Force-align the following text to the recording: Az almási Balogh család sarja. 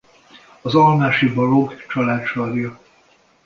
Az 0.61 0.75
almási 0.75 1.33
Balogh 1.33 1.85
család 1.87 2.25
sarja. 2.25 2.79